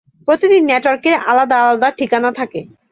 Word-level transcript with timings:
প্রতিটি 0.27 0.57
নেটওয়ার্কের 0.61 1.15
আলাদা 1.25 1.57
আলাদা 1.61 1.87
ঠিকানা 1.97 2.29
থাকে। 2.31 2.59